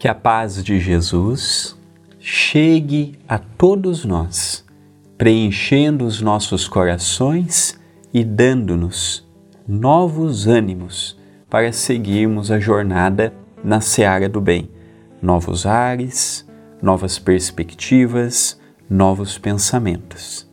Que 0.00 0.08
a 0.08 0.14
paz 0.14 0.64
de 0.64 0.80
Jesus 0.80 1.78
chegue 2.18 3.18
a 3.28 3.36
todos 3.36 4.02
nós, 4.02 4.64
preenchendo 5.18 6.06
os 6.06 6.22
nossos 6.22 6.66
corações 6.66 7.78
e 8.10 8.24
dando-nos 8.24 9.28
novos 9.68 10.46
ânimos 10.46 11.18
para 11.50 11.70
seguirmos 11.70 12.50
a 12.50 12.58
jornada 12.58 13.34
na 13.62 13.82
seara 13.82 14.26
do 14.26 14.40
bem. 14.40 14.70
Novos 15.20 15.66
ares, 15.66 16.48
novas 16.80 17.18
perspectivas, 17.18 18.58
novos 18.88 19.36
pensamentos. 19.36 20.48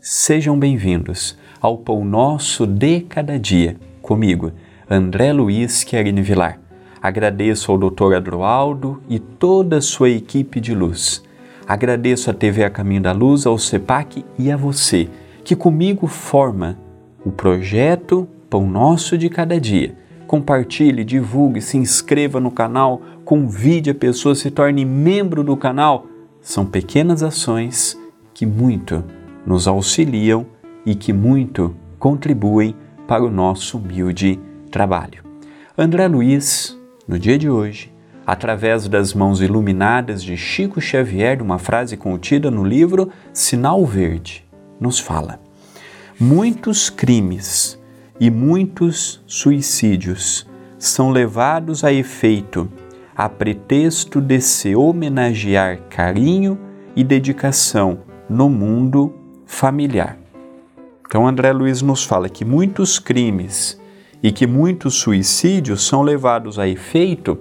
Sejam 0.00 0.56
bem-vindos 0.56 1.36
ao 1.60 1.76
Pão 1.76 2.04
Nosso 2.04 2.68
de 2.68 3.00
Cada 3.00 3.36
Dia, 3.36 3.76
comigo, 4.00 4.52
André 4.88 5.32
Luiz 5.32 5.82
Querini 5.82 6.22
Vilar 6.22 6.61
Agradeço 7.02 7.72
ao 7.72 7.78
Dr. 7.78 8.14
Adroaldo 8.14 9.02
e 9.08 9.18
toda 9.18 9.78
a 9.78 9.80
sua 9.80 10.08
equipe 10.08 10.60
de 10.60 10.72
luz. 10.72 11.22
Agradeço 11.66 12.30
à 12.30 12.34
TV 12.34 12.62
A 12.62 12.70
Caminho 12.70 13.02
da 13.02 13.12
Luz, 13.12 13.44
ao 13.44 13.58
CEPAC 13.58 14.24
e 14.38 14.52
a 14.52 14.56
você, 14.56 15.08
que 15.42 15.56
comigo 15.56 16.06
forma 16.06 16.78
o 17.24 17.32
projeto 17.32 18.28
Pão 18.48 18.68
Nosso 18.68 19.18
de 19.18 19.28
Cada 19.28 19.60
Dia. 19.60 19.96
Compartilhe, 20.28 21.04
divulgue, 21.04 21.60
se 21.60 21.76
inscreva 21.76 22.38
no 22.38 22.50
canal, 22.50 23.02
convide 23.24 23.90
a 23.90 23.94
pessoa, 23.94 24.34
se 24.34 24.50
torne 24.50 24.84
membro 24.84 25.42
do 25.42 25.56
canal. 25.56 26.06
São 26.40 26.64
pequenas 26.64 27.22
ações 27.22 27.98
que 28.32 28.46
muito 28.46 29.04
nos 29.44 29.66
auxiliam 29.66 30.46
e 30.86 30.94
que 30.94 31.12
muito 31.12 31.74
contribuem 31.98 32.74
para 33.06 33.24
o 33.24 33.30
nosso 33.30 33.78
humilde 33.78 34.38
trabalho. 34.70 35.22
André 35.76 36.06
Luiz, 36.06 36.78
no 37.06 37.18
dia 37.18 37.38
de 37.38 37.50
hoje, 37.50 37.92
através 38.26 38.86
das 38.88 39.12
mãos 39.12 39.40
iluminadas 39.40 40.22
de 40.22 40.36
Chico 40.36 40.80
Xavier, 40.80 41.42
uma 41.42 41.58
frase 41.58 41.96
contida 41.96 42.50
no 42.50 42.64
livro 42.64 43.10
Sinal 43.32 43.84
Verde, 43.84 44.44
nos 44.80 44.98
fala: 44.98 45.40
Muitos 46.18 46.88
crimes 46.88 47.78
e 48.20 48.30
muitos 48.30 49.22
suicídios 49.26 50.46
são 50.78 51.10
levados 51.10 51.84
a 51.84 51.92
efeito 51.92 52.68
a 53.14 53.28
pretexto 53.28 54.20
de 54.20 54.40
se 54.40 54.74
homenagear 54.74 55.80
carinho 55.90 56.58
e 56.96 57.04
dedicação 57.04 58.00
no 58.28 58.48
mundo 58.48 59.14
familiar. 59.44 60.18
Então, 61.06 61.28
André 61.28 61.52
Luiz 61.52 61.82
nos 61.82 62.04
fala 62.04 62.28
que 62.28 62.44
muitos 62.44 62.98
crimes 62.98 63.78
e 64.22 64.30
que 64.30 64.46
muitos 64.46 64.94
suicídios 64.94 65.86
são 65.86 66.02
levados 66.02 66.58
a 66.58 66.68
efeito 66.68 67.38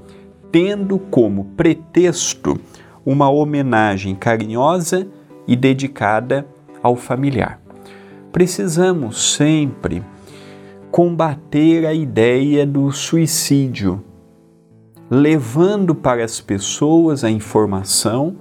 tendo 0.52 1.00
como 1.00 1.46
pretexto 1.56 2.60
uma 3.06 3.30
homenagem 3.30 4.16
carinhosa 4.16 5.08
e 5.48 5.56
dedicada 5.56 6.46
ao 6.84 6.96
familiar. 6.96 7.60
Precisamos 8.32 9.34
sempre 9.34 10.04
combater 10.92 11.86
a 11.86 11.94
ideia 11.94 12.66
do 12.66 12.92
suicídio, 12.92 14.04
levando 15.10 15.96
para 15.96 16.24
as 16.24 16.42
pessoas 16.42 17.24
a 17.24 17.30
informação 17.30 18.36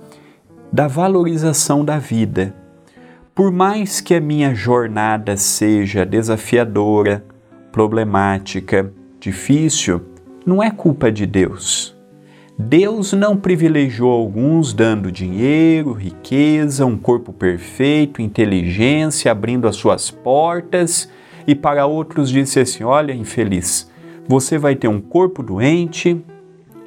da 0.72 0.88
valorização 0.88 1.84
da 1.84 1.98
vida. 1.98 2.54
Por 3.34 3.52
mais 3.52 4.00
que 4.00 4.14
a 4.14 4.20
minha 4.20 4.54
jornada 4.54 5.36
seja 5.36 6.04
desafiadora, 6.04 7.24
problemática, 7.72 8.92
difícil, 9.18 10.00
não 10.44 10.62
é 10.62 10.70
culpa 10.70 11.10
de 11.10 11.26
Deus. 11.26 11.96
Deus 12.58 13.14
não 13.14 13.36
privilegiou 13.36 14.10
alguns 14.10 14.74
dando 14.74 15.10
dinheiro, 15.10 15.92
riqueza, 15.92 16.84
um 16.84 16.96
corpo 16.96 17.32
perfeito, 17.32 18.20
inteligência, 18.20 19.32
abrindo 19.32 19.66
as 19.66 19.76
suas 19.76 20.10
portas, 20.10 21.08
e 21.46 21.54
para 21.54 21.86
outros 21.86 22.28
disse 22.28 22.60
assim: 22.60 22.84
Olha, 22.84 23.14
infeliz, 23.14 23.90
você 24.28 24.58
vai 24.58 24.76
ter 24.76 24.88
um 24.88 25.00
corpo 25.00 25.42
doente, 25.42 26.22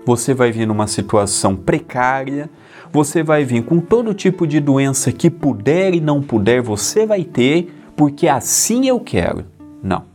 você 0.06 0.34
vai 0.34 0.52
vir 0.52 0.68
numa 0.68 0.86
situação 0.86 1.56
precária, 1.56 2.50
você 2.92 3.24
vai 3.24 3.44
vir 3.44 3.64
com 3.64 3.80
todo 3.80 4.14
tipo 4.14 4.46
de 4.46 4.60
doença 4.60 5.12
que 5.12 5.30
puder 5.30 5.96
e 5.96 6.00
não 6.00 6.22
puder, 6.22 6.62
você 6.62 7.06
vai 7.06 7.24
ter, 7.24 7.74
porque 7.96 8.28
assim 8.28 8.88
eu 8.88 9.00
quero. 9.00 9.46
Não. 9.82 10.13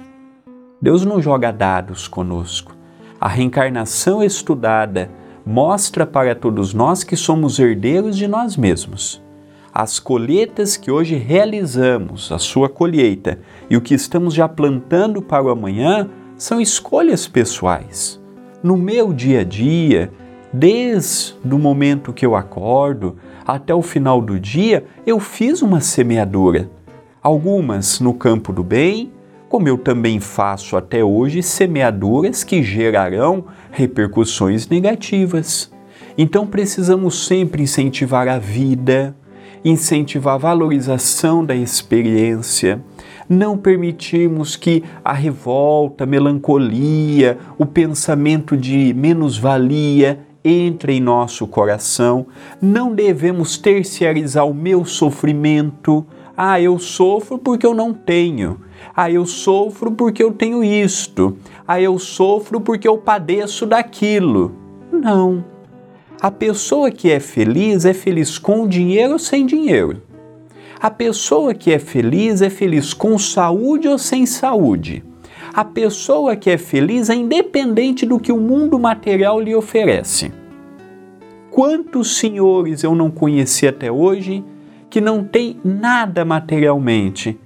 Deus 0.81 1.05
não 1.05 1.21
joga 1.21 1.51
dados 1.51 2.07
conosco. 2.07 2.73
A 3.21 3.27
reencarnação 3.27 4.23
estudada 4.23 5.11
mostra 5.45 6.07
para 6.07 6.37
todos 6.37 6.73
nós 6.73 7.03
que 7.03 7.17
somos 7.17 7.59
herdeiros 7.59 8.17
de 8.17 8.29
nós 8.29 8.57
mesmos. 8.57 9.21
As 9.75 9.99
colheitas 9.99 10.77
que 10.77 10.91
hoje 10.91 11.17
realizamos, 11.17 12.31
a 12.31 12.39
sua 12.39 12.69
colheita, 12.69 13.41
e 13.69 13.77
o 13.77 13.81
que 13.81 13.95
estamos 13.95 14.35
já 14.35 14.49
plantando 14.49 15.21
para 15.21 15.43
o 15.45 15.51
amanhã 15.51 16.09
são 16.37 16.61
escolhas 16.61 17.27
pessoais. 17.27 18.21
No 18.63 18.77
meu 18.77 19.13
dia 19.13 19.41
a 19.41 19.45
dia, 19.45 20.13
desde 20.53 21.35
o 21.45 21.59
momento 21.59 22.13
que 22.13 22.25
eu 22.25 22.37
acordo 22.37 23.17
até 23.45 23.75
o 23.75 23.83
final 23.83 24.21
do 24.21 24.39
dia, 24.39 24.85
eu 25.05 25.19
fiz 25.19 25.61
uma 25.61 25.81
semeadura. 25.81 26.71
Algumas 27.21 27.99
no 27.99 28.15
campo 28.15 28.53
do 28.53 28.63
bem, 28.63 29.13
como 29.49 29.69
eu 29.69 29.79
também 29.79 30.21
faço 30.21 30.77
até 30.77 31.03
hoje 31.03 31.43
semeaduras 31.43 32.45
que 32.45 32.63
gerarão 32.63 33.47
repercussões 33.71 34.69
negativas. 34.69 35.73
Então 36.17 36.47
precisamos 36.47 37.27
sempre 37.27 37.63
incentivar 37.63 38.29
a 38.29 38.39
vida, 38.39 39.17
incentivar 39.65 40.35
a 40.35 40.39
valorização 40.39 41.45
da 41.45 41.55
experiência, 41.55 42.83
não 43.29 43.57
permitirmos 43.57 44.57
que 44.57 44.83
a 45.05 45.13
revolta, 45.13 46.05
a 46.05 46.07
melancolia, 46.07 47.39
o 47.59 47.65
pensamento 47.65 48.57
de 48.57 48.93
menos-valia 48.95 50.21
entre 50.45 50.95
em 50.95 51.01
nosso 51.01 51.47
coração. 51.47 52.27
Não 52.61 52.95
devemos 52.95 53.59
terciarizar 53.59 54.47
o 54.47 54.55
meu 54.55 54.85
sofrimento. 54.85 56.07
Ah, 56.37 56.61
eu 56.61 56.79
sofro 56.79 57.39
porque 57.39 57.67
eu 57.67 57.75
não 57.75 57.93
tenho. 57.93 58.61
Ah, 58.95 59.11
eu 59.11 59.25
sofro 59.27 59.93
porque 59.93 60.23
eu 60.23 60.33
tenho 60.33 60.63
isto. 60.65 61.37
Ah, 61.67 61.81
eu 61.81 61.99
sofro 61.99 62.61
porque 62.61 62.89
eu 62.89 62.99
padeço 62.99 63.67
daquilo. 63.67 64.53
Não. 64.93 65.45
A 66.21 66.31
pessoa 66.31 66.91
que 66.91 67.11
é 67.11 67.21
feliz 67.21 67.85
é 67.85 67.95
feliz 67.95 68.39
com 68.39 68.67
dinheiro 68.67 69.13
ou 69.13 69.19
sem 69.19 69.47
dinheiro. 69.47 70.03
A 70.81 70.91
pessoa 70.91 71.55
que 71.55 71.73
é 71.73 71.79
feliz 71.79 72.41
é 72.43 72.51
feliz 72.51 72.93
com 72.95 73.19
saúde 73.19 73.89
ou 73.89 73.99
sem 73.99 74.27
saúde. 74.27 75.05
A 75.53 75.65
pessoa 75.65 76.37
que 76.37 76.51
é 76.51 76.59
feliz 76.59 77.11
é 77.11 77.15
independente 77.15 78.07
do 78.07 78.19
que 78.19 78.31
o 78.31 78.37
mundo 78.37 78.79
material 78.79 79.41
lhe 79.41 79.55
oferece. 79.55 80.33
Quantos 81.51 82.17
senhores 82.17 82.85
eu 82.85 82.95
não 82.95 83.11
conheci 83.11 83.67
até 83.67 83.91
hoje 83.91 84.45
que 84.89 85.01
não 85.01 85.25
têm 85.25 85.59
nada 85.65 86.25
materialmente, 86.25 87.39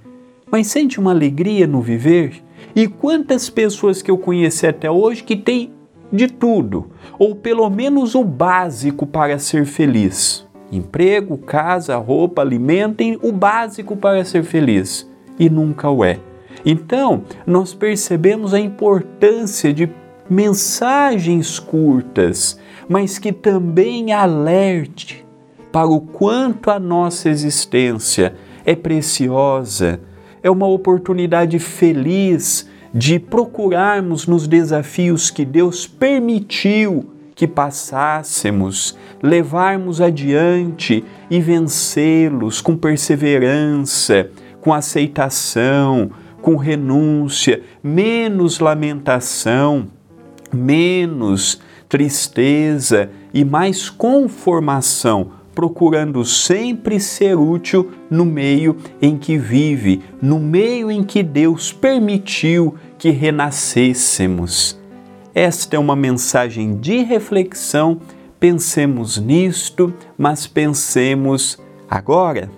mas 0.53 0.67
sente 0.67 0.99
uma 0.99 1.09
alegria 1.09 1.65
no 1.65 1.81
viver? 1.81 2.43
E 2.75 2.87
quantas 2.87 3.49
pessoas 3.49 4.03
que 4.03 4.11
eu 4.11 4.19
conheci 4.19 4.67
até 4.67 4.89
hoje 4.89 5.23
que 5.23 5.35
têm 5.35 5.73
de 6.11 6.27
tudo, 6.27 6.91
ou 7.17 7.33
pelo 7.33 7.67
menos 7.71 8.13
o 8.13 8.23
básico 8.23 9.07
para 9.07 9.39
ser 9.39 9.65
feliz? 9.65 10.47
Emprego, 10.71 11.39
casa, 11.39 11.97
roupa, 11.97 12.43
alimentem 12.43 13.17
o 13.23 13.31
básico 13.31 13.97
para 13.97 14.23
ser 14.23 14.43
feliz 14.43 15.09
e 15.39 15.49
nunca 15.49 15.89
o 15.89 16.05
é. 16.05 16.19
Então, 16.63 17.23
nós 17.47 17.73
percebemos 17.73 18.53
a 18.53 18.59
importância 18.59 19.73
de 19.73 19.89
mensagens 20.29 21.57
curtas, 21.57 22.59
mas 22.87 23.17
que 23.17 23.31
também 23.31 24.13
alerte 24.13 25.25
para 25.71 25.87
o 25.87 25.99
quanto 25.99 26.69
a 26.69 26.79
nossa 26.79 27.27
existência 27.27 28.35
é 28.63 28.75
preciosa 28.75 29.99
é 30.43 30.51
uma 30.51 30.67
oportunidade 30.67 31.57
feliz 31.57 32.69
de 32.93 33.17
procurarmos 33.17 34.27
nos 34.27 34.45
desafios 34.45 35.31
que 35.31 35.45
Deus 35.45 35.87
permitiu 35.87 37.09
que 37.33 37.47
passássemos, 37.47 38.95
levarmos 39.21 39.99
adiante 39.99 41.03
e 41.31 41.41
vencê-los 41.41 42.61
com 42.61 42.77
perseverança, 42.77 44.29
com 44.61 44.71
aceitação, 44.71 46.11
com 46.41 46.55
renúncia, 46.55 47.63
menos 47.81 48.59
lamentação, 48.59 49.87
menos 50.53 51.59
tristeza 51.89 53.09
e 53.33 53.43
mais 53.43 53.89
conformação 53.89 55.31
procurando 55.53 56.25
sempre 56.25 56.99
ser 56.99 57.37
útil 57.37 57.91
no 58.09 58.25
meio 58.25 58.77
em 59.01 59.17
que 59.17 59.37
vive, 59.37 60.01
no 60.21 60.39
meio 60.39 60.89
em 60.89 61.03
que 61.03 61.21
Deus 61.21 61.71
permitiu 61.71 62.75
que 62.97 63.09
renascêssemos. 63.09 64.79
Esta 65.35 65.75
é 65.75 65.79
uma 65.79 65.95
mensagem 65.95 66.75
de 66.75 66.97
reflexão 67.03 67.99
pensemos 68.43 69.17
nisto, 69.17 69.93
mas 70.17 70.45
pensemos 70.45 71.57
agora 71.89 72.49